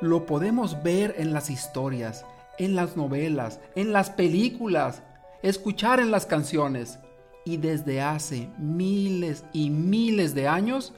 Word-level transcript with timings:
lo 0.00 0.26
podemos 0.26 0.82
ver 0.82 1.14
en 1.18 1.32
las 1.32 1.50
historias, 1.50 2.24
en 2.58 2.74
las 2.74 2.96
novelas, 2.96 3.60
en 3.74 3.92
las 3.92 4.10
películas, 4.10 5.02
escuchar 5.42 6.00
en 6.00 6.10
las 6.10 6.26
canciones 6.26 6.98
y 7.44 7.58
desde 7.58 8.00
hace 8.00 8.48
miles 8.58 9.44
y 9.52 9.70
miles 9.70 10.34
de 10.34 10.48
años 10.48 10.92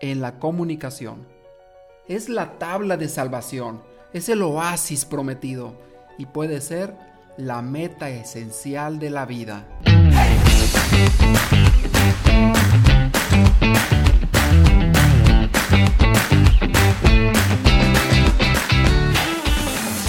en 0.00 0.20
la 0.20 0.38
comunicación. 0.38 1.26
Es 2.08 2.28
la 2.28 2.58
tabla 2.58 2.96
de 2.96 3.08
salvación, 3.08 3.82
es 4.12 4.28
el 4.28 4.42
oasis 4.42 5.04
prometido 5.04 5.74
y 6.18 6.26
puede 6.26 6.60
ser 6.60 6.94
la 7.36 7.60
meta 7.62 8.08
esencial 8.08 8.98
de 8.98 9.10
la 9.10 9.26
vida. 9.26 9.66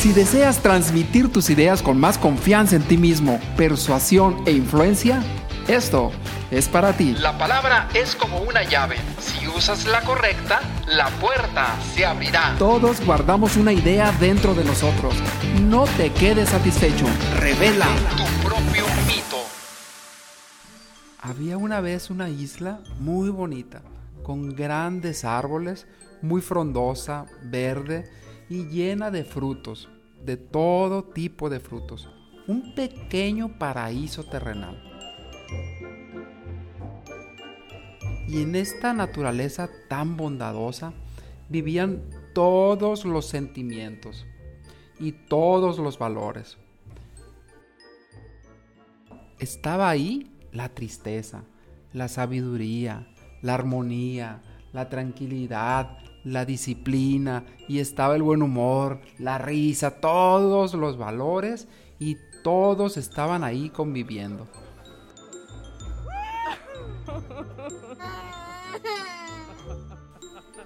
Si 0.07 0.13
deseas 0.13 0.59
transmitir 0.59 1.29
tus 1.33 1.49
ideas 1.49 1.81
con 1.83 1.99
más 1.99 2.17
confianza 2.17 2.77
en 2.77 2.83
ti 2.83 2.95
mismo, 2.95 3.41
persuasión 3.57 4.41
e 4.45 4.53
influencia, 4.53 5.21
esto 5.67 6.13
es 6.49 6.69
para 6.69 6.93
ti. 6.93 7.13
La 7.19 7.37
palabra 7.37 7.89
es 7.93 8.15
como 8.15 8.39
una 8.39 8.63
llave. 8.63 8.95
Si 9.19 9.49
usas 9.49 9.85
la 9.85 9.99
correcta, 10.03 10.61
la 10.87 11.09
puerta 11.19 11.75
se 11.93 12.05
abrirá. 12.05 12.55
Todos 12.57 13.05
guardamos 13.05 13.57
una 13.57 13.73
idea 13.73 14.13
dentro 14.13 14.55
de 14.55 14.63
nosotros. 14.63 15.13
No 15.63 15.83
te 15.97 16.09
quedes 16.13 16.47
satisfecho. 16.47 17.05
Revela 17.41 17.87
tu 18.15 18.47
propio 18.47 18.85
mito. 19.07 19.43
Había 21.19 21.57
una 21.57 21.81
vez 21.81 22.09
una 22.09 22.29
isla 22.29 22.79
muy 22.97 23.27
bonita, 23.29 23.81
con 24.23 24.55
grandes 24.55 25.25
árboles, 25.25 25.85
muy 26.21 26.39
frondosa, 26.39 27.25
verde 27.43 28.09
y 28.49 28.67
llena 28.67 29.11
de 29.11 29.25
frutos 29.25 29.89
de 30.23 30.37
todo 30.37 31.03
tipo 31.03 31.49
de 31.49 31.59
frutos. 31.59 32.09
Un 32.47 32.73
pequeño 32.75 33.57
paraíso 33.57 34.23
terrenal. 34.23 34.83
Y 38.27 38.41
en 38.41 38.55
esta 38.55 38.93
naturaleza 38.93 39.69
tan 39.89 40.17
bondadosa 40.17 40.93
vivían 41.49 42.03
todos 42.33 43.05
los 43.05 43.25
sentimientos 43.25 44.25
y 44.99 45.13
todos 45.13 45.79
los 45.79 45.97
valores. 45.97 46.57
Estaba 49.39 49.89
ahí 49.89 50.31
la 50.51 50.69
tristeza, 50.69 51.43
la 51.93 52.07
sabiduría, 52.07 53.07
la 53.41 53.53
armonía, 53.53 54.41
la 54.73 54.89
tranquilidad, 54.89 55.97
la 56.27 56.45
disciplina 56.45 57.45
y 57.67 57.79
estaba 57.79 58.15
el 58.15 58.23
buen 58.23 58.41
humor, 58.41 58.99
la 59.17 59.37
risa, 59.37 60.01
todos 60.01 60.73
los 60.73 60.97
valores 60.97 61.67
y 61.99 62.17
todos 62.43 62.97
estaban 62.97 63.43
ahí 63.43 63.69
conviviendo. 63.69 64.47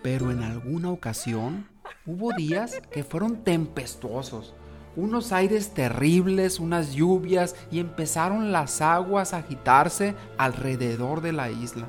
Pero 0.02 0.32
en 0.32 0.42
alguna 0.42 0.90
ocasión 0.90 1.68
hubo 2.08 2.34
días 2.34 2.82
que 2.92 3.04
fueron 3.04 3.44
tempestuosos, 3.44 4.56
unos 4.96 5.32
aires 5.32 5.76
terribles, 5.76 6.60
unas 6.60 6.94
lluvias 6.94 7.56
y 7.70 7.80
empezaron 7.80 8.52
las 8.52 8.82
aguas 8.82 9.34
a 9.34 9.38
agitarse 9.38 10.16
alrededor 10.40 11.22
de 11.22 11.34
la 11.34 11.52
isla. 11.52 11.86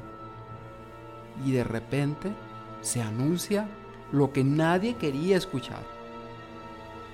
Y 1.46 1.52
de 1.52 1.64
repente 1.64 2.30
se 2.82 3.00
anuncia 3.00 3.68
lo 4.10 4.32
que 4.32 4.44
nadie 4.44 4.94
quería 4.96 5.36
escuchar. 5.36 5.82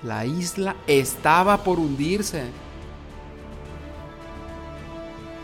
La 0.03 0.25
isla 0.25 0.75
estaba 0.87 1.57
por 1.63 1.79
hundirse. 1.79 2.49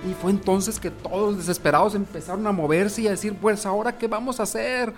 Y 0.09 0.13
fue 0.13 0.31
entonces 0.31 0.79
que 0.79 0.91
todos 0.91 1.37
desesperados 1.37 1.95
empezaron 1.95 2.45
a 2.45 2.51
moverse 2.51 3.01
y 3.01 3.07
a 3.07 3.11
decir, 3.11 3.35
pues 3.37 3.65
ahora 3.65 3.97
qué 3.97 4.07
vamos 4.07 4.39
a 4.39 4.43
hacer. 4.43 4.93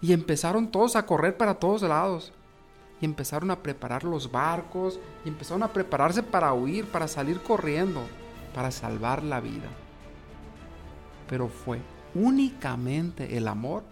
Y 0.00 0.12
empezaron 0.12 0.68
todos 0.68 0.96
a 0.96 1.04
correr 1.04 1.36
para 1.36 1.54
todos 1.54 1.82
lados. 1.82 2.32
Y 3.00 3.04
empezaron 3.04 3.50
a 3.50 3.58
preparar 3.60 4.04
los 4.04 4.30
barcos 4.30 5.00
y 5.24 5.28
empezaron 5.28 5.62
a 5.64 5.72
prepararse 5.72 6.22
para 6.22 6.52
huir, 6.52 6.86
para 6.86 7.08
salir 7.08 7.40
corriendo, 7.40 8.00
para 8.54 8.70
salvar 8.70 9.24
la 9.24 9.40
vida. 9.40 9.68
Pero 11.28 11.48
fue 11.48 11.80
únicamente 12.14 13.36
el 13.36 13.48
amor 13.48 13.82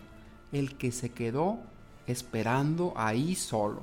el 0.52 0.76
que 0.76 0.92
se 0.92 1.10
quedó 1.10 1.58
esperando 2.06 2.92
ahí 2.96 3.34
solo, 3.34 3.82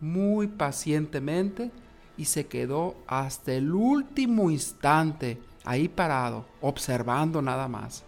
muy 0.00 0.46
pacientemente, 0.46 1.70
y 2.16 2.24
se 2.24 2.46
quedó 2.46 2.96
hasta 3.06 3.52
el 3.52 3.72
último 3.72 4.50
instante 4.50 5.40
ahí 5.64 5.88
parado, 5.88 6.44
observando 6.60 7.40
nada 7.40 7.68
más. 7.68 8.02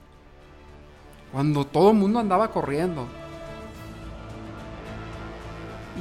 Cuando 1.33 1.65
todo 1.65 1.93
el 1.93 1.97
mundo 1.97 2.19
andaba 2.19 2.51
corriendo. 2.51 3.07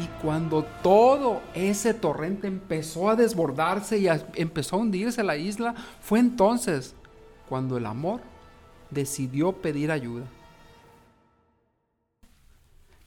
Y 0.02 0.08
cuando 0.24 0.64
todo 0.82 1.42
ese 1.54 1.94
torrente 1.94 2.48
empezó 2.48 3.10
a 3.10 3.16
desbordarse 3.16 4.00
y 4.00 4.08
empezó 4.36 4.76
a 4.76 4.80
hundirse 4.80 5.24
la 5.24 5.36
isla, 5.36 5.76
fue 6.02 6.20
entonces 6.20 6.96
cuando 7.48 7.78
el 7.78 7.86
amor 7.86 8.22
decidió 8.90 9.52
pedir 9.52 9.92
ayuda. 9.92 10.26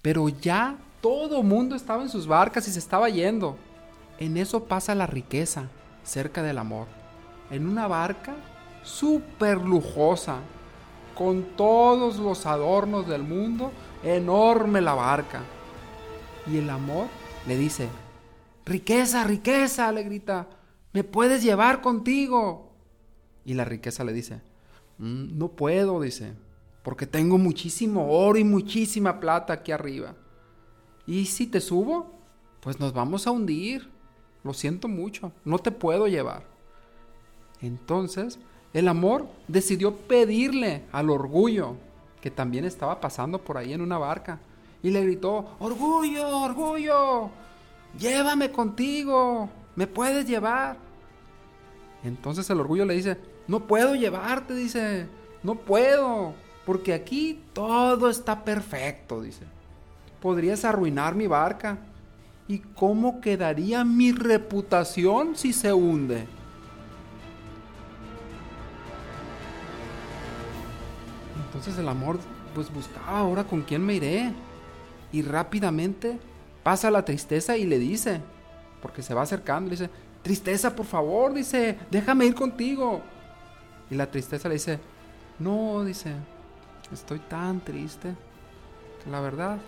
Pero 0.03 0.29
ya 0.29 0.77
todo 1.01 1.43
mundo 1.43 1.77
estaba 1.77 2.03
en 2.03 2.09
sus 2.09 2.27
barcas 2.27 2.67
y 2.69 2.73
se 2.73 2.81
estaba 2.81 3.09
yendo. 3.09 3.57
En 4.19 4.37
eso 4.37 4.65
pasa 4.65 4.95
la 4.95 5.07
riqueza, 5.07 5.69
cerca 6.03 6.43
del 6.43 6.59
amor. 6.59 6.89
En 7.51 7.67
una 7.69 7.87
barca 7.87 8.35
súper 8.83 9.59
lujosa, 9.59 10.39
con 11.17 11.45
todos 11.57 12.19
los 12.19 12.47
adornos 12.47 13.07
del 13.07 13.23
mundo, 13.23 13.71
enorme 14.03 14.81
la 14.81 14.95
barca. 14.95 15.43
Y 16.47 16.59
el 16.59 16.71
amor 16.71 17.07
le 17.47 17.57
dice, 17.57 17.89
riqueza, 18.65 19.25
riqueza, 19.25 19.93
le 19.93 20.03
grita, 20.03 20.49
me 20.93 21.05
puedes 21.05 21.43
llevar 21.43 21.81
contigo. 21.81 22.73
Y 23.45 23.55
la 23.55 23.65
riqueza 23.65 24.05
le 24.05 24.13
dice, 24.13 24.41
mm, 24.99 25.39
no 25.39 25.49
puedo, 25.49 26.01
dice, 26.01 26.35
porque 26.83 27.07
tengo 27.07 27.39
muchísimo 27.39 28.11
oro 28.11 28.39
y 28.39 28.45
muchísima 28.45 29.21
plata 29.21 29.53
aquí 29.53 29.73
arriba. 29.73 30.15
Y 31.07 31.27
si 31.27 31.47
te 31.47 31.61
subo, 31.61 32.11
pues 32.61 32.81
nos 32.81 32.93
vamos 32.93 33.27
a 33.27 33.31
hundir. 33.31 33.91
Lo 34.45 34.53
siento 34.53 34.89
mucho, 34.89 35.33
no 35.45 35.59
te 35.59 35.71
puedo 35.71 36.09
llevar. 36.09 36.45
Entonces, 37.61 38.41
el 38.73 38.89
amor 38.89 39.29
decidió 39.47 39.95
pedirle 39.97 40.85
al 40.91 41.11
orgullo, 41.11 41.77
que 42.21 42.31
también 42.31 42.65
estaba 42.65 43.01
pasando 43.01 43.39
por 43.39 43.57
ahí 43.57 43.73
en 43.73 43.81
una 43.81 43.99
barca, 43.99 44.41
y 44.83 44.91
le 44.91 45.05
gritó, 45.05 45.57
orgullo, 45.61 46.29
orgullo, 46.29 47.31
llévame 47.99 48.51
contigo, 48.51 49.49
me 49.77 49.87
puedes 49.87 50.27
llevar. 50.27 50.77
Entonces 52.03 52.49
el 52.51 52.59
orgullo 52.59 52.85
le 52.85 52.95
dice, 52.95 53.17
no 53.47 53.67
puedo 53.67 53.95
llevarte, 53.95 54.55
dice, 54.55 55.07
no 55.45 55.55
puedo, 55.55 56.35
porque 56.65 56.95
aquí 56.95 57.43
todo 57.53 58.09
está 58.09 58.45
perfecto, 58.45 59.23
dice. 59.23 59.45
Podrías 60.21 60.65
arruinar 60.65 61.15
mi 61.15 61.27
barca. 61.27 61.79
¿Y 62.49 62.59
cómo 62.59 63.21
quedaría 63.21 63.85
mi 63.85 64.13
reputación 64.13 65.37
si 65.37 65.53
se 65.53 65.73
hunde? 65.73 66.27
Entonces 71.47 71.79
el 71.79 71.89
amor 71.89 72.19
pues 72.55 72.73
buscaba 72.73 73.19
ahora 73.19 73.45
con 73.45 73.63
quién 73.63 73.85
me 73.85 73.95
iré. 73.95 74.33
Y 75.13 75.23
rápidamente 75.23 76.19
pasa 76.63 76.91
la 76.91 77.05
tristeza 77.05 77.57
y 77.57 77.65
le 77.65 77.79
dice, 77.79 78.21
porque 78.81 79.03
se 79.03 79.15
va 79.15 79.23
acercando, 79.23 79.71
le 79.71 79.77
dice, 79.77 79.91
tristeza, 80.23 80.75
por 80.75 80.87
favor, 80.87 81.35
dice, 81.35 81.79
déjame 81.91 82.27
ir 82.27 82.35
contigo. 82.35 83.03
Y 83.91 83.95
la 83.95 84.11
tristeza 84.11 84.49
le 84.49 84.55
dice, 84.55 84.79
no, 85.39 85.85
dice, 85.85 86.15
Estoy 86.93 87.21
tan 87.21 87.61
triste 87.61 88.15
que 89.03 89.11
la 89.11 89.21
verdad 89.21 89.59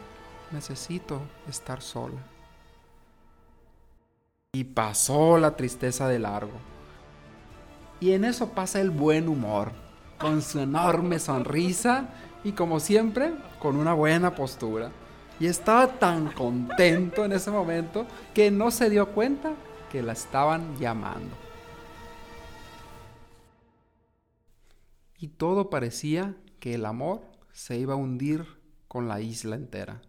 necesito 0.51 1.23
estar 1.49 1.81
sola. 1.81 2.21
Y 4.53 4.65
pasó 4.65 5.39
la 5.39 5.57
tristeza 5.57 6.07
de 6.07 6.19
largo. 6.19 6.53
Y 7.99 8.13
en 8.13 8.25
eso 8.25 8.51
pasa 8.51 8.81
el 8.81 8.91
buen 8.91 9.29
humor, 9.29 9.73
con 10.19 10.43
su 10.43 10.61
enorme 10.61 11.19
sonrisa 11.19 12.09
y 12.45 12.53
como 12.53 12.79
siempre, 12.79 13.33
con 13.59 13.77
una 13.77 13.95
buena 13.95 14.35
postura. 14.35 14.91
Y 15.41 15.47
estaba 15.47 15.87
tan 15.99 16.31
contento 16.33 17.25
en 17.25 17.33
ese 17.33 17.51
momento 17.51 18.07
que 18.35 18.51
no 18.51 18.71
se 18.71 18.91
dio 18.91 19.09
cuenta 19.09 19.55
que 19.91 20.03
la 20.03 20.13
estaban 20.13 20.77
llamando. 20.77 21.35
Y 25.19 25.29
todo 25.29 25.71
parecía 25.71 26.35
que 26.65 26.77
el 26.77 26.87
amor 26.87 27.21
se 27.53 27.77
iba 27.77 27.93
a 27.93 27.97
hundir 27.99 28.47
con 28.89 29.07
la 29.07 29.21
isla 29.21 29.55
entera. 29.55 30.01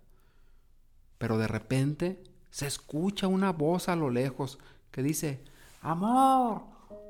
pero 1.17 1.37
de 1.37 1.47
repente 1.47 2.23
se 2.49 2.65
escucha 2.65 3.27
una 3.27 3.51
voz 3.51 3.89
a 3.89 3.97
lo 3.97 4.09
lejos 4.09 4.57
que 4.89 5.03
dice, 5.03 5.43
Amor, 5.81 6.61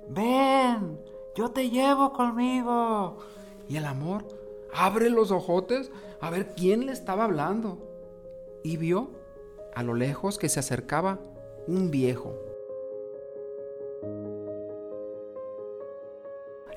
ven, 0.10 1.00
yo 1.38 1.52
te 1.52 1.70
llevo 1.70 2.12
conmigo. 2.12 3.20
Y 3.70 3.76
el 3.76 3.86
amor 3.86 4.28
abre 4.74 5.12
los 5.12 5.30
ojotes 5.30 5.92
a 6.22 6.32
ver 6.32 6.56
quién 6.56 6.88
le 6.88 6.92
estaba 6.92 7.26
hablando. 7.26 7.78
Y 8.64 8.78
vio 8.78 9.12
a 9.76 9.84
lo 9.84 9.94
lejos 9.94 10.40
que 10.40 10.50
se 10.50 10.60
acercaba 10.60 11.20
un 11.68 11.92
viejo. 11.92 12.34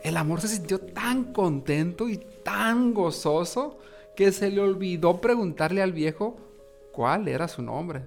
El 0.02 0.16
amor 0.16 0.40
se 0.40 0.48
sintió 0.48 0.78
tan 0.78 1.32
contento 1.32 2.08
y 2.08 2.18
tan 2.42 2.94
gozoso 2.94 3.78
que 4.14 4.32
se 4.32 4.50
le 4.50 4.60
olvidó 4.60 5.20
preguntarle 5.20 5.82
al 5.82 5.92
viejo 5.92 6.36
cuál 6.92 7.28
era 7.28 7.48
su 7.48 7.62
nombre. 7.62 8.02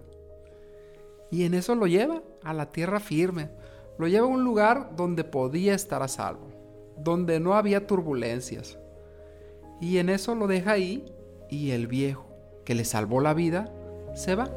Y 1.30 1.46
en 1.46 1.54
eso 1.54 1.76
lo 1.76 1.88
lleva 1.88 2.22
a 2.44 2.54
la 2.54 2.72
tierra 2.72 3.00
firme, 3.00 3.50
lo 3.98 4.08
lleva 4.08 4.26
a 4.26 4.30
un 4.30 4.44
lugar 4.44 4.96
donde 4.96 5.24
podía 5.24 5.74
estar 5.74 6.04
a 6.04 6.08
salvo, 6.08 6.48
donde 6.98 7.40
no 7.40 7.56
había 7.56 7.88
turbulencias. 7.88 8.78
Y 9.80 9.98
en 9.98 10.10
eso 10.10 10.36
lo 10.36 10.48
deja 10.48 10.72
ahí 10.72 11.06
y 11.50 11.72
el 11.72 11.88
viejo, 11.88 12.26
que 12.66 12.76
le 12.76 12.86
salvó 12.86 13.22
la 13.22 13.34
vida, 13.34 13.72
se 14.14 14.36
va. 14.36 14.50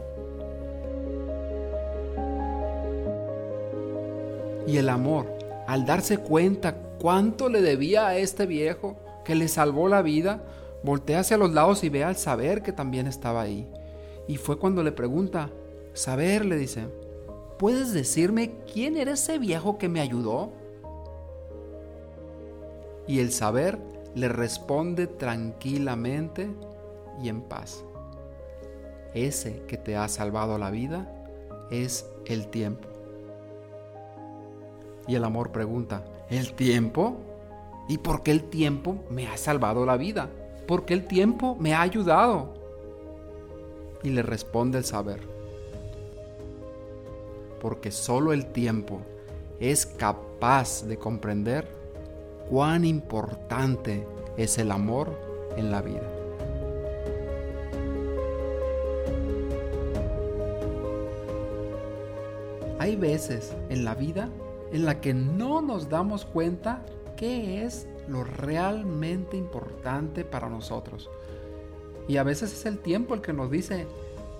Y 4.67 4.79
el 4.79 4.89
amor, 4.89 5.27
al 5.67 5.87
darse 5.87 6.19
cuenta 6.19 6.84
cuánto 7.01 7.49
le 7.49 7.61
debía 7.61 8.07
a 8.07 8.17
este 8.17 8.47
viejo 8.47 8.97
que 9.25 9.35
le 9.35 9.49
salvó 9.49 9.89
la 9.89 10.03
vida, 10.03 10.43
voltea 10.83 11.21
hacia 11.21 11.37
los 11.37 11.53
lados 11.53 11.85
y 11.85 11.89
ve 11.89 12.05
al 12.05 12.17
saber 12.17 12.63
que 12.63 12.73
también 12.73 13.07
estaba 13.07 13.43
ahí. 13.43 13.67
Y 14.29 14.37
fue 14.37 14.59
cuando 14.59 14.83
le 14.83 14.93
pregunta, 14.93 15.51
Saber, 15.95 16.45
le 16.45 16.57
dice, 16.57 16.89
¿puedes 17.57 17.93
decirme 17.93 18.51
quién 18.73 18.97
era 18.97 19.13
ese 19.13 19.39
viejo 19.39 19.79
que 19.79 19.89
me 19.89 20.01
ayudó? 20.01 20.51
Y 23.07 23.21
el 23.21 23.31
saber 23.31 23.79
le 24.17 24.29
responde 24.29 25.07
tranquilamente 25.07 26.51
y 27.23 27.29
en 27.29 27.43
paz. 27.43 27.85
Ese 29.15 29.63
que 29.69 29.77
te 29.77 29.97
ha 29.97 30.09
salvado 30.09 30.59
la 30.59 30.73
vida 30.73 31.09
es 31.71 32.11
el 32.27 32.49
tiempo. 32.49 32.89
Y 35.07 35.15
el 35.15 35.23
amor 35.23 35.53
pregunta, 35.53 36.05
¿el 36.31 36.55
tiempo? 36.55 37.17
¿Y 37.89 37.99
por 37.99 38.23
qué 38.23 38.31
el 38.31 38.45
tiempo 38.45 39.05
me 39.11 39.27
ha 39.27 39.37
salvado 39.37 39.85
la 39.85 39.97
vida? 39.97 40.31
¿Por 40.67 40.85
qué 40.85 40.95
el 40.95 41.07
tiempo 41.07 41.57
me 41.59 41.75
ha 41.75 41.83
ayudado? 41.83 42.55
Y 44.03 44.11
le 44.11 44.23
responde 44.23 44.79
el 44.79 44.85
saber, 44.85 45.21
porque 47.61 47.91
solo 47.91 48.33
el 48.33 48.47
tiempo 48.47 49.01
es 49.61 49.87
capaz 49.87 50.85
de 50.87 50.99
comprender 50.99 51.69
cuán 52.51 52.85
importante 52.85 54.07
es 54.37 54.59
el 54.59 54.71
amor 54.71 55.19
en 55.57 55.71
la 55.71 55.81
vida. 55.81 56.11
Hay 62.79 62.97
veces 62.97 63.55
en 63.71 63.85
la 63.85 63.95
vida 63.95 64.29
en 64.75 64.85
la 64.85 65.01
que 65.01 65.15
no 65.15 65.63
nos 65.63 65.89
damos 65.89 66.25
cuenta 66.25 66.83
qué 67.17 67.65
es 67.65 67.87
lo 68.09 68.25
realmente 68.25 69.37
importante 69.37 70.25
para 70.25 70.49
nosotros. 70.49 71.09
Y 72.09 72.17
a 72.17 72.25
veces 72.25 72.53
es 72.53 72.67
el 72.67 72.81
tiempo 72.81 73.15
el 73.15 73.21
que 73.21 73.33
nos 73.33 73.53
dice, 73.53 73.87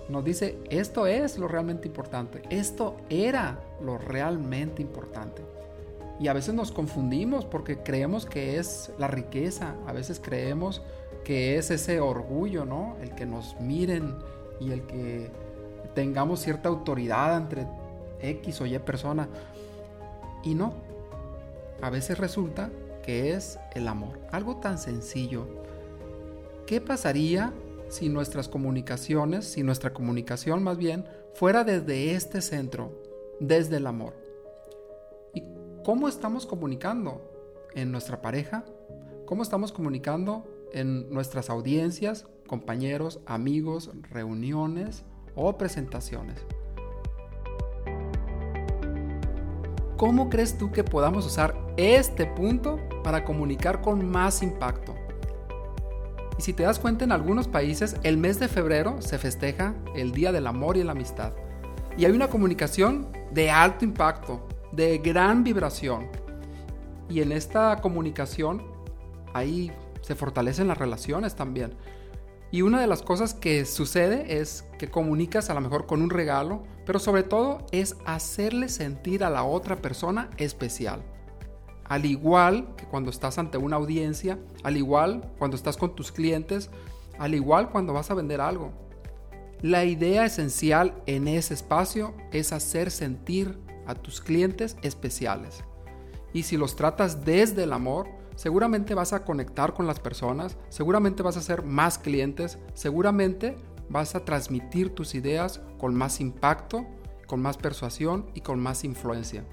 nos 0.09 0.25
dice, 0.25 0.59
esto 0.69 1.07
es 1.07 1.37
lo 1.37 1.47
realmente 1.47 1.87
importante, 1.87 2.41
esto 2.49 2.97
era 3.09 3.61
lo 3.81 3.97
realmente 3.97 4.81
importante. 4.81 5.41
Y 6.19 6.27
a 6.27 6.33
veces 6.33 6.53
nos 6.53 6.73
confundimos 6.73 7.45
porque 7.45 7.77
creemos 7.77 8.25
que 8.25 8.57
es 8.57 8.91
la 8.97 9.07
riqueza, 9.07 9.75
a 9.87 9.93
veces 9.93 10.19
creemos 10.21 10.81
que 11.23 11.57
es 11.57 11.71
ese 11.71 12.01
orgullo, 12.01 12.65
¿no? 12.65 12.97
El 13.01 13.15
que 13.15 13.25
nos 13.25 13.57
miren 13.61 14.17
y 14.59 14.71
el 14.71 14.81
que 14.81 15.31
tengamos 15.93 16.41
cierta 16.41 16.67
autoridad 16.67 17.37
entre 17.37 17.65
X 18.19 18.59
o 18.59 18.65
Y 18.65 18.77
persona. 18.79 19.29
Y 20.45 20.53
no, 20.53 20.73
a 21.81 21.89
veces 21.89 22.17
resulta 22.17 22.71
que 23.03 23.33
es 23.33 23.59
el 23.73 23.87
amor. 23.87 24.19
Algo 24.31 24.57
tan 24.57 24.77
sencillo. 24.77 25.47
¿Qué 26.65 26.79
pasaría 26.79 27.51
si 27.89 28.09
nuestras 28.09 28.47
comunicaciones, 28.47 29.45
si 29.45 29.63
nuestra 29.63 29.93
comunicación 29.93 30.63
más 30.63 30.77
bien, 30.77 31.05
fuera 31.33 31.63
desde 31.63 32.13
este 32.13 32.41
centro, 32.41 32.91
desde 33.39 33.77
el 33.77 33.87
amor? 33.87 34.13
¿Y 35.33 35.43
cómo 35.83 36.07
estamos 36.07 36.45
comunicando 36.45 37.21
en 37.73 37.91
nuestra 37.91 38.21
pareja? 38.21 38.65
¿Cómo 39.25 39.43
estamos 39.43 39.71
comunicando 39.71 40.45
en 40.73 41.09
nuestras 41.09 41.49
audiencias, 41.49 42.27
compañeros, 42.47 43.19
amigos, 43.25 43.91
reuniones 44.11 45.03
o 45.35 45.57
presentaciones? 45.57 46.37
¿Cómo 49.97 50.29
crees 50.29 50.57
tú 50.57 50.73
que 50.73 50.83
podamos 50.83 51.25
usar 51.25 51.55
este 51.77 52.25
punto 52.25 52.79
para 53.01 53.23
comunicar 53.23 53.81
con 53.81 54.05
más 54.05 54.43
impacto? 54.43 54.93
Y 56.37 56.41
si 56.41 56.51
te 56.51 56.63
das 56.63 56.79
cuenta, 56.79 57.05
en 57.05 57.13
algunos 57.13 57.47
países 57.47 57.95
el 58.03 58.17
mes 58.17 58.37
de 58.37 58.49
febrero 58.49 59.01
se 59.01 59.17
festeja 59.17 59.73
el 59.95 60.11
Día 60.11 60.33
del 60.33 60.47
Amor 60.47 60.75
y 60.75 60.83
la 60.83 60.91
Amistad. 60.91 61.31
Y 61.97 62.03
hay 62.03 62.11
una 62.11 62.27
comunicación 62.27 63.07
de 63.31 63.49
alto 63.51 63.85
impacto, 63.85 64.45
de 64.73 64.97
gran 64.97 65.45
vibración. 65.45 66.07
Y 67.09 67.21
en 67.21 67.31
esta 67.31 67.77
comunicación 67.77 68.63
ahí 69.33 69.71
se 70.01 70.13
fortalecen 70.13 70.67
las 70.67 70.77
relaciones 70.77 71.35
también. 71.35 71.73
Y 72.51 72.61
una 72.61 72.79
de 72.79 72.87
las 72.87 73.01
cosas 73.01 73.33
que 73.33 73.65
sucede 73.65 74.39
es 74.39 74.65
que 74.77 74.89
comunicas 74.89 75.49
a 75.49 75.53
lo 75.53 75.61
mejor 75.61 75.85
con 75.85 76.01
un 76.01 76.09
regalo, 76.09 76.63
pero 76.85 76.99
sobre 76.99 77.23
todo 77.23 77.65
es 77.71 77.97
hacerle 78.05 78.69
sentir 78.69 79.23
a 79.23 79.29
la 79.29 79.43
otra 79.43 79.81
persona 79.81 80.29
especial. 80.37 81.01
Al 81.85 82.05
igual 82.05 82.75
que 82.77 82.85
cuando 82.85 83.09
estás 83.09 83.37
ante 83.37 83.57
una 83.57 83.75
audiencia, 83.75 84.39
al 84.63 84.77
igual 84.77 85.31
cuando 85.37 85.57
estás 85.57 85.77
con 85.77 85.95
tus 85.95 86.11
clientes, 86.11 86.69
al 87.19 87.35
igual 87.35 87.69
cuando 87.69 87.93
vas 87.93 88.09
a 88.11 88.15
vender 88.15 88.41
algo. 88.41 88.71
La 89.61 89.85
idea 89.85 90.25
esencial 90.25 91.01
en 91.05 91.27
ese 91.27 91.53
espacio 91.53 92.13
es 92.31 92.53
hacer 92.53 92.91
sentir 92.91 93.57
a 93.87 93.95
tus 93.95 94.21
clientes 94.21 94.77
especiales. 94.81 95.63
Y 96.33 96.43
si 96.43 96.57
los 96.57 96.75
tratas 96.75 97.23
desde 97.23 97.63
el 97.63 97.73
amor, 97.73 98.07
seguramente 98.35 98.93
vas 98.93 99.13
a 99.13 99.23
conectar 99.23 99.73
con 99.73 99.87
las 99.87 99.99
personas, 99.99 100.57
seguramente 100.69 101.23
vas 101.23 101.37
a 101.37 101.39
hacer 101.39 101.63
más 101.63 101.97
clientes, 101.97 102.57
seguramente 102.73 103.55
vas 103.89 104.15
a 104.15 104.25
transmitir 104.25 104.93
tus 104.93 105.15
ideas 105.15 105.61
con 105.77 105.95
más 105.95 106.19
impacto, 106.19 106.85
con 107.27 107.41
más 107.41 107.57
persuasión 107.57 108.29
y 108.33 108.41
con 108.41 108.59
más 108.59 108.83
influencia. 108.83 109.45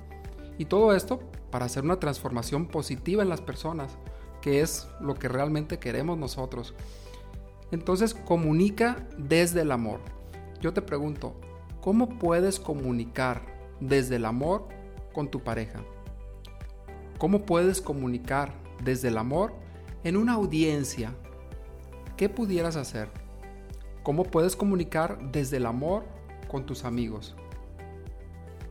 Y 0.58 0.66
todo 0.66 0.94
esto 0.94 1.20
para 1.50 1.66
hacer 1.66 1.84
una 1.84 2.00
transformación 2.00 2.66
positiva 2.66 3.22
en 3.22 3.28
las 3.28 3.40
personas, 3.40 3.96
que 4.40 4.60
es 4.60 4.88
lo 5.00 5.14
que 5.14 5.28
realmente 5.28 5.78
queremos 5.78 6.18
nosotros. 6.18 6.74
Entonces 7.70 8.14
comunica 8.14 9.06
desde 9.16 9.62
el 9.62 9.72
amor. 9.72 10.00
Yo 10.60 10.72
te 10.72 10.82
pregunto, 10.82 11.34
¿cómo 11.80 12.18
puedes 12.18 12.60
comunicar 12.60 13.42
desde 13.80 14.16
el 14.16 14.24
amor 14.24 14.68
con 15.12 15.30
tu 15.30 15.40
pareja? 15.40 15.80
¿Cómo 17.18 17.44
puedes 17.46 17.80
comunicar 17.80 18.61
desde 18.82 19.08
el 19.08 19.18
amor 19.18 19.52
en 20.04 20.16
una 20.16 20.34
audiencia, 20.34 21.14
¿qué 22.16 22.28
pudieras 22.28 22.76
hacer? 22.76 23.08
¿Cómo 24.02 24.24
puedes 24.24 24.56
comunicar 24.56 25.18
desde 25.30 25.58
el 25.58 25.66
amor 25.66 26.04
con 26.48 26.66
tus 26.66 26.84
amigos? 26.84 27.36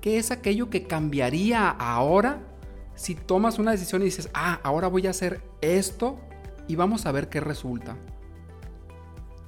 ¿Qué 0.02 0.18
es 0.18 0.32
aquello 0.32 0.70
que 0.70 0.88
cambiaría 0.88 1.70
ahora 1.70 2.42
si 2.96 3.16
tomas 3.16 3.60
una 3.60 3.72
decisión 3.72 4.02
y 4.02 4.06
dices, 4.06 4.30
ah, 4.34 4.60
ahora 4.64 4.88
voy 4.88 5.08
a 5.08 5.12
hacer 5.12 5.42
esto 5.62 6.20
y 6.68 6.76
vamos 6.76 7.06
a 7.06 7.12
ver 7.12 7.30
qué 7.30 7.40
resulta? 7.40 7.96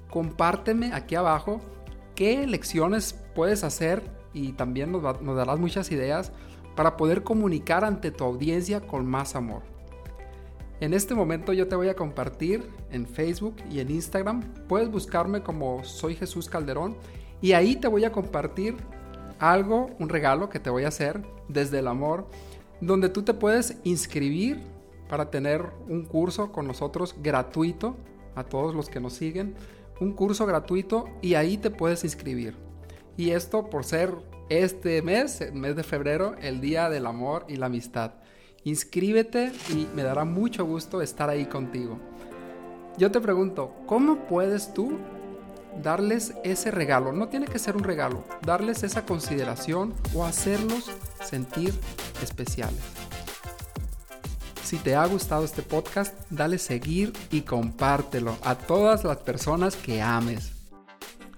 Compárteme 0.10 0.94
aquí 0.94 1.16
abajo 1.16 1.60
qué 2.16 2.46
lecciones 2.48 3.20
puedes 3.36 3.64
hacer 3.64 4.04
y 4.32 4.54
también 4.54 4.92
nos, 4.92 5.22
nos 5.22 5.36
darás 5.36 5.60
muchas 5.60 5.92
ideas 5.92 6.32
para 6.76 6.98
poder 6.98 7.24
comunicar 7.24 7.84
ante 7.84 8.12
tu 8.12 8.24
audiencia 8.24 8.82
con 8.82 9.06
más 9.06 9.36
amor. 9.36 9.73
En 10.84 10.94
este 10.94 11.16
momento 11.16 11.54
yo 11.54 11.70
te 11.70 11.78
voy 11.78 11.88
a 11.88 11.96
compartir 11.96 12.62
en 12.92 13.08
Facebook 13.08 13.56
y 13.72 13.80
en 13.80 13.90
Instagram. 13.90 14.42
Puedes 14.68 14.92
buscarme 14.92 15.42
como 15.42 15.82
Soy 15.86 16.14
Jesús 16.14 16.50
Calderón 16.50 16.98
y 17.42 17.54
ahí 17.54 17.78
te 17.78 17.88
voy 17.88 18.04
a 18.04 18.12
compartir 18.12 18.76
algo, 19.40 19.92
un 20.00 20.10
regalo 20.10 20.50
que 20.50 20.60
te 20.60 20.70
voy 20.70 20.84
a 20.84 20.90
hacer 20.90 21.22
desde 21.48 21.80
el 21.80 21.88
amor, 21.88 22.28
donde 22.82 23.08
tú 23.08 23.24
te 23.24 23.34
puedes 23.34 23.78
inscribir 23.86 24.60
para 25.08 25.32
tener 25.32 25.64
un 25.88 26.04
curso 26.04 26.52
con 26.52 26.68
nosotros 26.68 27.16
gratuito 27.24 27.96
a 28.36 28.44
todos 28.44 28.76
los 28.76 28.90
que 28.90 29.00
nos 29.00 29.14
siguen. 29.14 29.56
un 30.02 30.12
curso 30.12 30.46
gratuito 30.46 31.06
y 31.22 31.36
ahí 31.36 31.56
te 31.56 31.70
puedes 31.70 32.04
inscribir. 32.04 32.58
Y 33.16 33.30
esto 33.30 33.70
por 33.70 33.86
ser 33.86 34.18
este 34.50 35.02
mes, 35.02 35.40
el 35.40 35.54
mes 35.54 35.78
de 35.78 35.84
febrero, 35.84 36.36
el 36.42 36.60
Día 36.60 36.90
del 36.90 37.06
Amor 37.06 37.46
y 37.48 37.56
la 37.56 37.68
Amistad. 37.68 38.16
Inscríbete 38.66 39.52
y 39.70 39.88
me 39.94 40.04
dará 40.04 40.24
mucho 40.24 40.66
gusto 40.66 41.02
estar 41.02 41.30
ahí 41.30 41.46
contigo. 41.46 42.00
Yo 42.98 43.12
te 43.12 43.20
pregunto, 43.20 43.76
¿cómo 43.88 44.28
puedes 44.28 44.74
tú 44.74 45.00
darles 45.82 46.34
ese 46.44 46.72
regalo? 46.72 47.12
No 47.12 47.28
tiene 47.28 47.48
que 47.48 47.60
ser 47.60 47.76
un 47.76 47.84
regalo, 47.84 48.24
darles 48.46 48.84
esa 48.84 49.06
consideración 49.06 49.94
o 50.14 50.24
hacerlos 50.24 50.92
sentir 51.22 51.74
especiales. 52.22 52.80
Si 54.64 54.78
te 54.78 54.96
ha 54.96 55.06
gustado 55.08 55.44
este 55.44 55.62
podcast, 55.62 56.16
dale 56.30 56.58
seguir 56.58 57.12
y 57.32 57.42
compártelo 57.42 58.38
a 58.44 58.56
todas 58.56 59.04
las 59.04 59.18
personas 59.18 59.76
que 59.76 60.02
ames. 60.02 60.52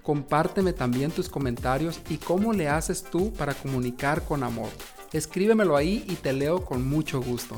Compárteme 0.03 0.73
también 0.73 1.09
tus 1.09 1.27
comentarios 1.27 1.99
y 2.07 2.17
cómo 2.17 2.53
le 2.53 2.69
haces 2.69 3.03
tú 3.03 3.33
para 3.33 3.55
comunicar 3.55 4.23
con 4.23 4.43
amor. 4.43 4.69
Escríbemelo 5.13 5.75
ahí 5.75 6.05
y 6.07 6.15
te 6.15 6.33
leo 6.33 6.63
con 6.65 6.87
mucho 6.87 7.21
gusto. 7.21 7.55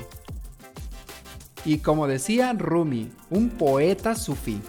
Y 1.65 1.79
como 1.79 2.07
decía 2.07 2.53
Rumi, 2.53 3.11
un 3.29 3.49
poeta 3.49 4.15
sufí, 4.15 4.61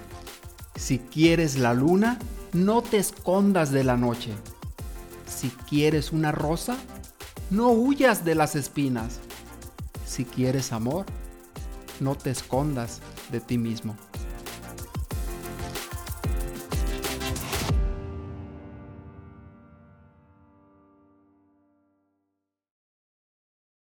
si 0.75 0.99
quieres 0.99 1.59
la 1.59 1.75
luna, 1.75 2.19
no 2.53 2.83
te 2.83 2.99
escondas 2.99 3.73
de 3.73 3.85
la 3.85 3.97
noche. 3.97 4.33
Si 5.27 5.51
quieres 5.69 6.13
una 6.13 6.33
rosa, 6.33 6.77
no 7.51 7.71
huyas 7.71 8.25
de 8.25 8.35
las 8.35 8.57
espinas. 8.57 9.21
Si 10.07 10.25
quieres 10.25 10.73
amor, 10.73 11.05
no 12.01 12.15
te 12.15 12.31
escondas 12.31 13.01
de 13.31 13.41
ti 13.41 13.59
mismo. 13.59 13.97